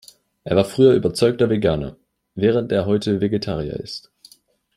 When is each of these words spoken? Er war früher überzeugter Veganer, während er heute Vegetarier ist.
Er 0.45 0.55
war 0.55 0.65
früher 0.65 0.95
überzeugter 0.95 1.51
Veganer, 1.51 1.95
während 2.33 2.71
er 2.71 2.87
heute 2.87 3.21
Vegetarier 3.21 3.73
ist. 3.79 4.11